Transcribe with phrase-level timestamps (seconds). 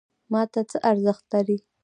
[0.31, 1.57] ماته څه ارزښت لري؟